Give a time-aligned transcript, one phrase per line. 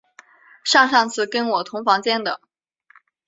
[0.63, 2.41] 上上次跟我同房间的